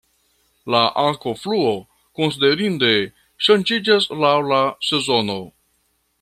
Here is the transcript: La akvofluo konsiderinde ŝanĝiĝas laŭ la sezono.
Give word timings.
La 0.75 0.79
akvofluo 1.09 1.73
konsiderinde 2.21 2.91
ŝanĝiĝas 3.49 4.09
laŭ 4.25 4.35
la 4.53 4.63
sezono. 4.91 5.39